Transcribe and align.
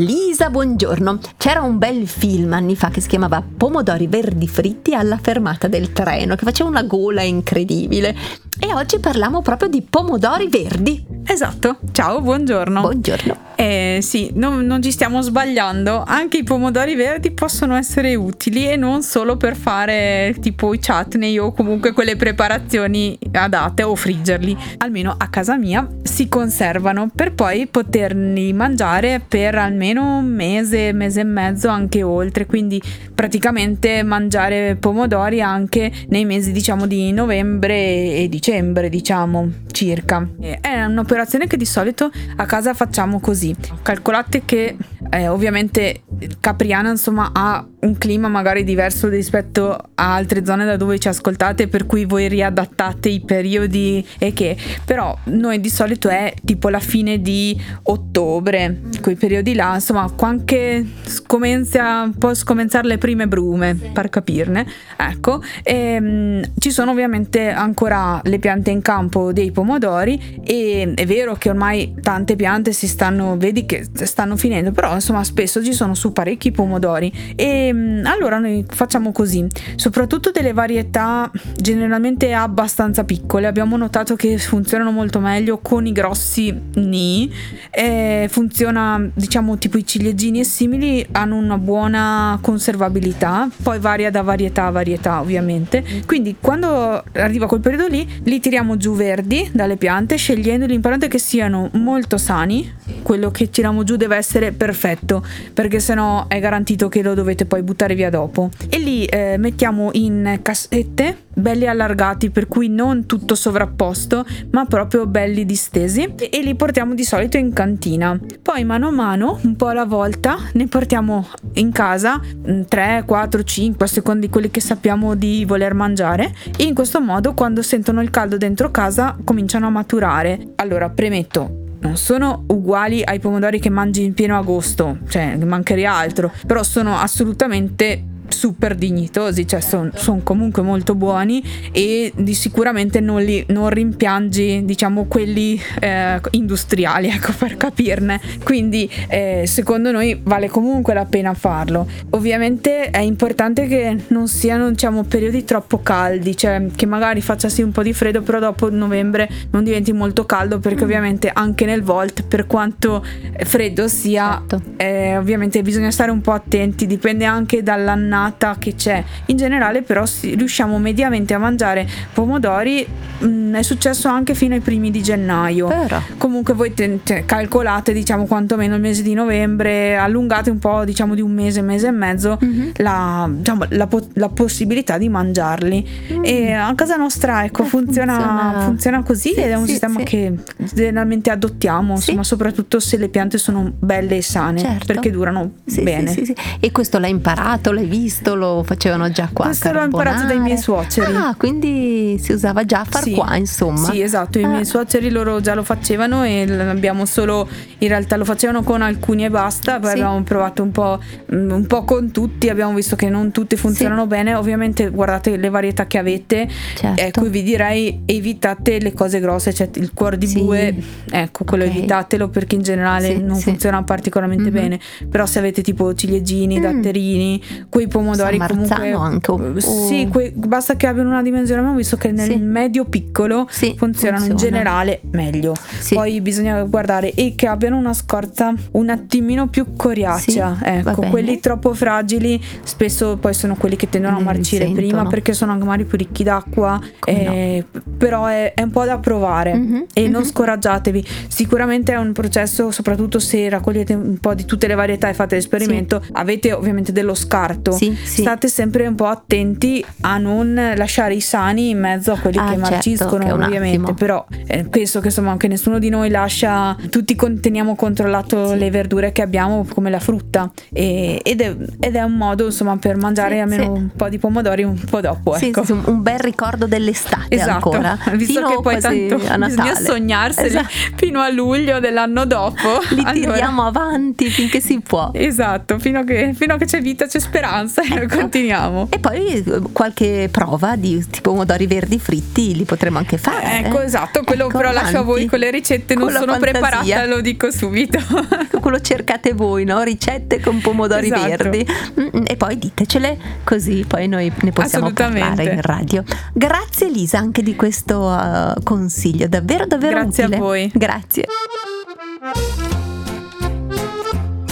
Lisa, 0.00 0.48
buongiorno. 0.48 1.18
C'era 1.36 1.60
un 1.60 1.76
bel 1.76 2.08
film 2.08 2.54
anni 2.54 2.74
fa 2.74 2.88
che 2.88 3.02
si 3.02 3.08
chiamava 3.08 3.42
Pomodori 3.56 4.06
verdi 4.06 4.48
fritti 4.48 4.94
alla 4.94 5.18
fermata 5.18 5.68
del 5.68 5.92
treno, 5.92 6.36
che 6.36 6.44
faceva 6.46 6.70
una 6.70 6.84
gola 6.84 7.20
incredibile. 7.22 8.16
E 8.58 8.72
oggi 8.72 8.98
parliamo 8.98 9.42
proprio 9.42 9.68
di 9.68 9.82
pomodori 9.82 10.48
verdi. 10.48 11.04
Esatto, 11.26 11.80
ciao, 11.92 12.22
buongiorno. 12.22 12.80
Buongiorno. 12.80 13.49
Eh 13.60 13.98
sì, 14.00 14.30
non, 14.36 14.64
non, 14.64 14.80
ci 14.80 14.90
stiamo 14.90 15.20
sbagliando, 15.20 16.02
anche 16.06 16.38
i 16.38 16.42
pomodori 16.44 16.94
verdi 16.94 17.30
possono 17.30 17.76
essere 17.76 18.14
utili 18.14 18.66
e 18.66 18.76
non 18.76 19.02
solo 19.02 19.36
per 19.36 19.54
fare 19.54 20.34
tipo 20.40 20.72
i 20.72 20.80
chutney 20.80 21.36
o 21.36 21.52
comunque 21.52 21.92
quelle 21.92 22.16
preparazioni 22.16 23.18
adatte 23.32 23.82
o 23.82 23.94
friggerli. 23.94 24.56
Almeno 24.78 25.14
a 25.14 25.28
casa 25.28 25.58
mia 25.58 25.86
si 26.02 26.26
conservano 26.26 27.10
per 27.14 27.34
poi 27.34 27.66
poterli 27.66 28.50
mangiare 28.54 29.20
per 29.28 29.56
almeno 29.56 30.20
un 30.20 30.32
mese, 30.32 30.94
mese 30.94 31.20
e 31.20 31.24
mezzo, 31.24 31.68
anche 31.68 32.02
oltre, 32.02 32.46
quindi 32.46 32.80
praticamente 33.14 34.02
mangiare 34.02 34.76
pomodori 34.76 35.42
anche 35.42 35.92
nei 36.08 36.24
mesi 36.24 36.52
diciamo 36.52 36.86
di 36.86 37.12
novembre 37.12 37.74
e 38.14 38.26
dicembre, 38.30 38.88
diciamo 38.88 39.50
circa. 39.70 40.26
È 40.40 40.82
un'operazione 40.82 41.46
che 41.46 41.58
di 41.58 41.66
solito 41.66 42.10
a 42.36 42.46
casa 42.46 42.72
facciamo 42.72 43.20
così 43.20 43.49
Calcolate 43.82 44.44
che 44.44 44.76
eh, 45.10 45.28
ovviamente 45.28 46.02
Capriano 46.40 46.90
insomma 46.90 47.30
ha 47.32 47.66
un 47.80 47.96
clima 47.96 48.28
magari 48.28 48.64
diverso 48.64 49.08
rispetto 49.08 49.72
a 49.72 50.14
altre 50.14 50.44
zone 50.44 50.64
da 50.64 50.76
dove 50.76 50.98
ci 50.98 51.08
ascoltate 51.08 51.68
per 51.68 51.86
cui 51.86 52.04
voi 52.04 52.28
riadattate 52.28 53.08
i 53.08 53.20
periodi 53.20 54.06
e 54.18 54.32
che. 54.32 54.56
Però 54.84 55.16
noi 55.24 55.60
di 55.60 55.70
solito 55.70 56.08
è 56.08 56.34
tipo 56.44 56.68
la 56.68 56.80
fine 56.80 57.20
di 57.20 57.58
ottobre 57.84 58.80
quei 59.00 59.16
periodi 59.16 59.54
là. 59.54 59.74
Insomma 59.74 60.12
anche 60.20 60.84
scomincia 61.04 62.02
un 62.02 62.14
po' 62.14 62.34
scomenzare 62.34 62.86
le 62.86 62.98
prime 62.98 63.26
brume 63.26 63.74
per 63.74 64.10
capirne. 64.10 64.66
Ecco. 64.96 65.42
E, 65.62 65.74
ehm, 65.74 66.04
mh, 66.04 66.42
ci 66.58 66.70
sono 66.70 66.90
ovviamente 66.90 67.48
ancora 67.48 68.20
le 68.24 68.38
piante 68.38 68.70
in 68.70 68.82
campo 68.82 69.32
dei 69.32 69.52
pomodori 69.52 70.40
e 70.44 70.92
è 70.94 71.06
vero 71.06 71.34
che 71.34 71.48
ormai 71.48 71.94
tante 72.00 72.36
piante 72.36 72.72
si 72.72 72.86
stanno 72.86 73.36
vedi 73.36 73.64
che 73.66 73.86
stanno 73.92 74.36
finendo 74.36 74.72
però 74.72 74.94
insomma 74.94 75.24
spesso 75.24 75.64
ci 75.64 75.72
sono 75.72 75.94
su 75.94 76.12
parecchi 76.12 76.50
pomodori. 76.50 77.12
E 77.34 77.69
ehm, 77.70 78.06
allora 78.06 78.38
noi 78.38 78.64
facciamo 78.68 79.12
così, 79.12 79.46
soprattutto 79.76 80.30
delle 80.30 80.52
varietà 80.52 81.30
generalmente 81.56 82.32
abbastanza 82.32 83.04
piccole, 83.04 83.46
abbiamo 83.46 83.76
notato 83.76 84.16
che 84.16 84.38
funzionano 84.38 84.90
molto 84.90 85.20
meglio 85.20 85.58
con 85.58 85.86
i 85.86 85.92
grossi 85.92 86.54
ni, 86.74 87.32
e 87.70 88.26
funziona 88.30 89.10
diciamo 89.12 89.58
tipo 89.58 89.78
i 89.78 89.86
ciliegini 89.86 90.40
e 90.40 90.44
simili 90.44 91.06
hanno 91.12 91.36
una 91.36 91.58
buona 91.58 92.38
conservabilità, 92.40 93.48
poi 93.62 93.78
varia 93.78 94.10
da 94.10 94.22
varietà 94.22 94.66
a 94.66 94.70
varietà 94.70 95.20
ovviamente, 95.20 95.84
quindi 96.06 96.36
quando 96.40 97.02
arriva 97.12 97.46
quel 97.46 97.60
periodo 97.60 97.86
lì 97.86 98.06
li 98.24 98.40
tiriamo 98.40 98.76
giù 98.76 98.94
verdi 98.94 99.48
dalle 99.52 99.76
piante 99.76 100.16
scegliendo 100.16 100.66
l'importante 100.66 101.06
è 101.06 101.08
che 101.08 101.18
siano 101.18 101.70
molto 101.74 102.18
sani, 102.18 102.72
quello 103.02 103.30
che 103.30 103.50
tiriamo 103.50 103.84
giù 103.84 103.96
deve 103.96 104.16
essere 104.16 104.52
perfetto 104.52 105.24
perché 105.52 105.80
sennò 105.80 106.26
è 106.28 106.40
garantito 106.40 106.88
che 106.88 107.02
lo 107.02 107.14
dovete 107.14 107.46
poi 107.46 107.59
buttare 107.62 107.94
via 107.94 108.10
dopo. 108.10 108.50
E 108.68 108.78
li 108.78 109.04
eh, 109.04 109.36
mettiamo 109.38 109.90
in 109.92 110.38
cassette 110.42 111.28
belli 111.32 111.66
allargati 111.66 112.30
per 112.30 112.48
cui 112.48 112.68
non 112.68 113.06
tutto 113.06 113.34
sovrapposto 113.34 114.24
ma 114.50 114.64
proprio 114.64 115.06
belli 115.06 115.44
distesi. 115.44 116.14
E 116.30 116.42
li 116.42 116.54
portiamo 116.54 116.94
di 116.94 117.04
solito 117.04 117.36
in 117.36 117.52
cantina. 117.52 118.18
Poi 118.42 118.64
mano 118.64 118.88
a 118.88 118.92
mano 118.92 119.38
un 119.42 119.56
po' 119.56 119.68
alla 119.68 119.84
volta 119.84 120.38
ne 120.52 120.66
portiamo 120.66 121.26
in 121.54 121.72
casa 121.72 122.20
3 122.68 123.02
4 123.06 123.42
5 123.42 123.84
a 123.84 123.88
seconda 123.88 124.26
di 124.26 124.30
quelli 124.32 124.50
che 124.50 124.60
sappiamo 124.60 125.14
di 125.14 125.44
voler 125.44 125.74
mangiare. 125.74 126.32
E 126.56 126.64
in 126.64 126.74
questo 126.74 127.00
modo 127.00 127.34
quando 127.34 127.62
sentono 127.62 128.00
il 128.02 128.10
caldo 128.10 128.36
dentro 128.36 128.70
casa 128.70 129.16
cominciano 129.24 129.66
a 129.66 129.70
maturare. 129.70 130.52
Allora 130.56 130.88
premetto 130.90 131.59
non 131.80 131.96
sono 131.96 132.44
uguali 132.48 133.02
ai 133.02 133.18
pomodori 133.18 133.58
che 133.58 133.70
mangi 133.70 134.04
in 134.04 134.14
pieno 134.14 134.36
agosto, 134.36 134.98
cioè 135.08 135.36
mancherebbe 135.36 135.86
altro, 135.86 136.32
però 136.46 136.62
sono 136.62 136.96
assolutamente 136.96 138.04
super 138.32 138.74
dignitosi, 138.74 139.46
cioè 139.46 139.60
sono 139.60 139.90
son 139.94 140.22
comunque 140.22 140.62
molto 140.62 140.94
buoni 140.94 141.42
e 141.72 142.12
di 142.16 142.34
sicuramente 142.34 143.00
non, 143.00 143.22
li, 143.22 143.44
non 143.48 143.68
rimpiangi 143.68 144.64
diciamo 144.64 145.04
quelli 145.04 145.60
eh, 145.80 146.20
industriali, 146.30 147.08
ecco 147.12 147.32
per 147.36 147.56
capirne. 147.56 148.20
Quindi 148.42 148.88
eh, 149.08 149.44
secondo 149.46 149.90
noi 149.90 150.20
vale 150.22 150.48
comunque 150.48 150.94
la 150.94 151.04
pena 151.04 151.34
farlo. 151.34 151.86
Ovviamente 152.10 152.90
è 152.90 153.00
importante 153.00 153.66
che 153.66 153.96
non 154.08 154.28
siano 154.28 154.70
diciamo 154.70 155.04
periodi 155.04 155.44
troppo 155.44 155.80
caldi, 155.80 156.36
cioè 156.36 156.66
che 156.74 156.86
magari 156.86 157.20
faccia 157.20 157.48
sì 157.48 157.62
un 157.62 157.72
po' 157.72 157.82
di 157.82 157.92
freddo, 157.92 158.22
però 158.22 158.38
dopo 158.38 158.70
novembre 158.70 159.28
non 159.50 159.64
diventi 159.64 159.92
molto 159.92 160.24
caldo 160.24 160.58
perché 160.58 160.82
mm. 160.82 160.84
ovviamente 160.84 161.30
anche 161.32 161.64
nel 161.64 161.82
volt 161.82 162.22
per 162.22 162.46
quanto 162.46 163.04
freddo 163.44 163.88
sia 163.88 164.42
certo. 164.46 164.62
eh, 164.76 165.16
ovviamente 165.16 165.62
bisogna 165.62 165.90
stare 165.90 166.10
un 166.10 166.20
po' 166.20 166.32
attenti, 166.32 166.86
dipende 166.86 167.24
anche 167.24 167.62
dall'annata 167.62 168.19
giornata 168.20 168.56
che 168.58 168.74
c'è. 168.74 169.02
In 169.26 169.36
generale 169.36 169.82
però 169.82 170.04
riusciamo 170.20 170.78
mediamente 170.78 171.34
a 171.34 171.38
mangiare 171.38 171.88
pomodori, 172.12 172.86
mh, 173.18 173.26
mm, 173.26 173.54
è 173.54 173.62
successo 173.62 174.08
anche 174.08 174.34
fino 174.34 174.54
ai 174.54 174.60
primi 174.60 174.90
di 174.90 175.02
gennaio. 175.02 175.68
Però. 175.68 176.00
Comunque 176.18 176.54
voi 176.54 176.74
te, 176.74 177.00
te, 177.02 177.24
calcolate 177.24 177.92
diciamo 177.92 178.26
quantomeno 178.26 178.74
il 178.74 178.80
mese 178.80 179.02
di 179.02 179.14
novembre, 179.14 179.96
allungate 179.96 180.50
un 180.50 180.58
po' 180.58 180.84
diciamo 180.84 181.14
di 181.14 181.20
un 181.20 181.32
mese, 181.32 181.62
mese 181.62 181.88
e 181.88 181.92
mezzo 181.92 182.38
mm-hmm. 182.42 182.70
la, 182.76 183.28
diciamo, 183.30 183.64
la, 183.70 183.88
la, 184.14 184.28
possibilità 184.28 184.98
di 184.98 185.08
mangiarli. 185.08 185.88
Mm. 186.12 186.24
E 186.24 186.52
a 186.52 186.74
casa 186.74 186.96
nostra 186.96 187.44
ecco 187.44 187.62
eh, 187.62 187.66
funziona, 187.66 188.14
funziona, 188.14 188.60
funziona, 188.60 189.02
così 189.02 189.32
sì, 189.34 189.40
ed 189.40 189.50
è 189.50 189.54
un 189.54 189.64
sì, 189.64 189.70
sistema 189.72 189.98
sì. 190.00 190.04
che 190.04 190.34
generalmente 190.72 191.30
adottiamo, 191.30 191.94
insomma 191.94 192.24
soprattutto 192.24 192.80
se 192.80 192.96
le 192.96 193.08
piante 193.08 193.38
sono 193.38 193.72
belle 193.78 194.16
e 194.16 194.22
sane 194.22 194.60
certo. 194.60 194.86
perché 194.86 195.10
durano 195.10 195.52
bene. 195.80 196.18
E 196.60 196.70
questo 196.72 196.98
l'hai 196.98 197.10
imparato, 197.10 197.72
l'hai 197.72 197.86
visto? 197.86 198.09
Questo 198.10 198.34
lo 198.34 198.62
facevano 198.64 199.08
già 199.10 199.30
qua? 199.32 199.46
Questo 199.46 199.70
l'ho 199.72 199.84
imparato 199.84 200.26
dai 200.26 200.40
miei 200.40 200.58
suoceri. 200.58 201.14
Ah, 201.14 201.34
quindi 201.38 202.18
si 202.20 202.32
usava 202.32 202.64
già 202.64 202.80
a 202.80 202.84
far 202.84 203.04
sì. 203.04 203.12
qua, 203.12 203.36
insomma. 203.36 203.90
Sì, 203.90 204.02
esatto, 204.02 204.40
i 204.40 204.42
ah. 204.42 204.48
miei 204.48 204.64
suoceri 204.64 205.10
loro 205.10 205.40
già 205.40 205.54
lo 205.54 205.62
facevano 205.62 206.24
e 206.24 206.42
abbiamo 206.58 207.04
solo, 207.06 207.48
in 207.78 207.88
realtà 207.88 208.16
lo 208.16 208.24
facevano 208.24 208.64
con 208.64 208.82
alcuni 208.82 209.24
e 209.24 209.30
basta, 209.30 209.78
poi 209.78 209.90
sì. 209.90 209.96
abbiamo 210.00 210.22
provato 210.24 210.62
un 210.64 210.72
po', 210.72 211.00
mm, 211.32 211.50
un 211.50 211.66
po', 211.66 211.84
con 211.84 212.10
tutti, 212.10 212.48
abbiamo 212.48 212.74
visto 212.74 212.96
che 212.96 213.08
non 213.08 213.30
tutti 213.30 213.56
funzionano 213.56 214.02
sì. 214.02 214.08
bene, 214.08 214.34
ovviamente 214.34 214.90
guardate 214.90 215.36
le 215.36 215.48
varietà 215.48 215.86
che 215.86 215.98
avete, 215.98 216.48
certo. 216.74 217.00
ecco 217.00 217.22
vi 217.30 217.44
direi 217.44 218.02
evitate 218.06 218.80
le 218.80 218.92
cose 218.92 219.20
grosse, 219.20 219.54
cioè 219.54 219.68
il 219.74 219.92
cuore 219.94 220.18
di 220.18 220.26
bue, 220.32 220.74
ecco 221.10 221.44
quello 221.44 221.64
okay. 221.64 221.76
evitatelo 221.76 222.28
perché 222.28 222.56
in 222.56 222.62
generale 222.62 223.16
non 223.18 223.38
funziona 223.38 223.84
particolarmente 223.84 224.50
mm-hmm. 224.50 224.52
bene, 224.52 224.80
però 225.08 225.26
se 225.26 225.38
avete 225.38 225.62
tipo 225.62 225.94
ciliegini, 225.94 226.58
mm. 226.58 226.62
datterini, 226.62 227.42
quei 227.68 227.86
pomodori 227.86 227.99
pomodori 228.00 228.38
comunque 228.38 228.92
anche 228.92 229.30
oh. 229.30 229.60
sì 229.60 230.08
que- 230.10 230.32
basta 230.34 230.76
che 230.76 230.86
abbiano 230.86 231.10
una 231.10 231.22
dimensione 231.22 231.60
abbiamo 231.60 231.76
visto 231.76 231.96
che 231.96 232.10
nel 232.10 232.30
sì. 232.30 232.36
medio 232.36 232.84
piccolo 232.84 233.46
sì, 233.48 233.74
funzionano 233.76 234.24
funziona. 234.24 234.32
in 234.32 234.36
generale 234.36 235.00
meglio 235.10 235.54
sì. 235.78 235.94
poi 235.94 236.20
bisogna 236.20 236.62
guardare 236.62 237.12
e 237.14 237.34
che 237.36 237.46
abbiano 237.46 237.76
una 237.76 237.92
scorza 237.92 238.52
un 238.72 238.88
attimino 238.88 239.48
più 239.48 239.74
coriacea 239.76 240.58
ecco 240.62 241.02
quelli 241.10 241.40
troppo 241.40 241.74
fragili 241.74 242.42
spesso 242.62 243.16
poi 243.16 243.34
sono 243.34 243.54
quelli 243.56 243.76
che 243.76 243.88
tendono 243.88 244.18
a 244.18 244.20
marcire 244.20 244.64
risentono. 244.64 244.86
prima 244.86 245.08
perché 245.08 245.32
sono 245.32 245.56
magari 245.56 245.84
più 245.84 245.98
ricchi 245.98 246.24
d'acqua 246.24 246.80
eh, 247.04 247.64
no. 247.70 247.80
però 247.96 248.26
è, 248.26 248.54
è, 248.54 248.62
un 248.62 248.70
po' 248.70 248.84
da 248.84 248.98
provare 248.98 249.54
mm-hmm. 249.54 249.82
e 249.92 250.02
mm-hmm. 250.02 250.10
non 250.10 250.24
scoraggiatevi 250.24 251.04
sicuramente 251.28 251.92
è 251.92 251.96
un 251.96 252.12
processo 252.12 252.70
soprattutto 252.70 253.18
se 253.18 253.48
raccogliete 253.48 253.94
un 253.94 254.18
po' 254.18 254.34
di 254.34 254.44
tutte 254.44 254.66
le 254.66 254.74
varietà 254.74 255.08
e 255.08 255.14
fate 255.14 255.34
l'esperimento 255.34 256.02
avete 256.12 256.52
ovviamente 256.52 256.92
dello 256.92 257.14
scarto 257.14 257.72
Sì, 257.80 257.96
sì. 258.02 258.20
State 258.20 258.48
sempre 258.48 258.86
un 258.86 258.94
po' 258.94 259.06
attenti 259.06 259.82
a 260.02 260.18
non 260.18 260.72
lasciare 260.76 261.14
i 261.14 261.20
sani 261.20 261.70
in 261.70 261.78
mezzo 261.80 262.12
a 262.12 262.18
quelli 262.18 262.36
Ah, 262.38 262.44
che 262.50 262.56
certo, 262.56 262.70
marciscono, 262.70 263.24
che 263.24 263.32
ovviamente. 263.32 263.94
Però 263.94 264.24
eh, 264.46 264.64
penso 264.64 265.00
che 265.00 265.06
insomma 265.06 265.36
che 265.38 265.48
nessuno 265.48 265.78
di 265.78 265.88
noi 265.88 266.10
lascia. 266.10 266.76
Tutti 266.90 267.14
con- 267.14 267.40
teniamo 267.40 267.74
controllato 267.76 268.52
le 268.54 268.70
verdure 268.70 269.12
che 269.12 269.22
abbiamo, 269.22 269.64
come 269.72 269.88
la 269.88 269.98
frutta. 270.00 270.50
E- 270.72 271.20
ed, 271.24 271.40
è, 271.40 271.56
ed 271.80 271.94
è 271.96 272.02
un 272.02 272.12
modo 272.16 272.44
insomma 272.46 272.76
per 272.76 272.96
mangiare 272.96 273.36
Sì, 273.36 273.40
almeno 273.40 273.62
sì. 273.62 273.68
un 273.70 273.88
po' 273.96 274.08
di 274.10 274.18
pomodori 274.18 274.62
un 274.62 274.78
po' 274.90 275.00
dopo. 275.00 275.34
Sì, 275.36 275.46
ecco. 275.48 275.64
sì, 275.64 275.72
un 275.72 276.02
bel 276.02 276.18
ricordo 276.18 276.66
dell'estate 276.66 277.34
Esatto, 277.34 277.70
ancora. 277.70 277.98
visto 278.12 278.34
fino 278.34 278.48
che 278.48 278.60
poi 278.60 278.78
tanto 278.80 279.14
a 279.26 279.38
bisogna 279.38 279.74
sognarseli 279.74 280.48
Esatto. 280.48 280.68
fino 280.96 281.20
a 281.20 281.30
luglio 281.30 281.80
dell'anno 281.80 282.26
dopo. 282.26 282.58
Li 282.90 283.02
Allora- 283.04 283.12
tiriamo 283.32 283.64
avanti 283.64 284.28
finché 284.28 284.60
si 284.60 284.80
può. 284.80 285.10
Esatto, 285.14 285.78
fino 285.78 286.00
a 286.00 286.04
che, 286.04 286.32
fino 286.34 286.54
a 286.54 286.56
che 286.58 286.64
c'è 286.66 286.80
vita 286.82 287.06
c'è 287.06 287.18
speranza 287.18 287.68
noi 287.76 287.88
Ecco. 288.02 288.16
continuiamo. 288.18 288.88
E 288.90 288.98
poi 288.98 289.44
qualche 289.72 290.28
prova 290.30 290.76
di 290.76 291.04
tipo 291.08 291.30
pomodori 291.30 291.66
verdi 291.66 291.98
fritti 291.98 292.54
li 292.56 292.64
potremo 292.64 292.98
anche 292.98 293.16
fare. 293.18 293.64
Ecco, 293.66 293.80
eh. 293.80 293.84
esatto, 293.84 294.22
quello 294.24 294.46
Ecco, 294.46 294.56
però 294.58 294.72
lascio 294.72 294.98
a 294.98 295.02
voi 295.02 295.26
con 295.26 295.38
le 295.38 295.50
ricette, 295.50 295.94
non 295.94 296.10
sono 296.10 296.32
fantasia. 296.32 296.50
preparata, 296.50 297.06
lo 297.06 297.20
dico 297.20 297.50
subito. 297.50 297.98
Ecco, 297.98 298.60
quello 298.60 298.80
cercate 298.80 299.32
voi, 299.32 299.64
no? 299.64 299.82
Ricette 299.82 300.40
con 300.40 300.60
pomodori 300.60 301.06
Esatto. 301.06 301.26
verdi. 301.26 301.66
Mm, 302.00 302.22
E 302.26 302.36
poi 302.36 302.58
ditecele 302.58 303.18
così 303.44 303.84
poi 303.86 304.08
noi 304.08 304.32
ne 304.40 304.52
possiamo 304.52 304.92
parlare 304.92 305.44
in 305.44 305.60
radio. 305.62 306.02
Grazie 306.32 306.88
Lisa 306.88 307.18
anche 307.18 307.42
di 307.42 307.54
questo 307.56 308.12
eh, 308.12 308.54
consiglio, 308.64 309.26
davvero 309.28 309.66
davvero 309.66 310.00
Grazie 310.00 310.22
a 310.24 310.26
utile. 310.26 310.40
voi. 310.40 310.70
Grazie. 310.74 311.26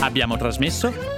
Abbiamo 0.00 0.36
trasmesso 0.36 1.17